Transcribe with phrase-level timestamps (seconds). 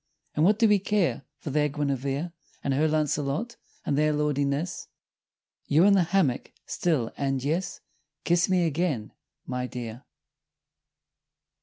[0.33, 2.31] And what do we care for their Guinevere
[2.63, 4.87] And her Launcelot and their lordliness!
[5.67, 7.81] You in the hammock still, and Yes
[8.23, 9.13] Kiss me again,
[9.45, 10.03] my dear!